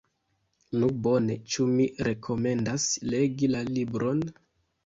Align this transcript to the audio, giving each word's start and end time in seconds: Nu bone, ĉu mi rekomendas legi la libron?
Nu 0.83 0.87
bone, 1.07 1.35
ĉu 1.55 1.67
mi 1.73 1.87
rekomendas 2.09 2.89
legi 3.15 3.55
la 3.57 3.63
libron? 3.73 4.27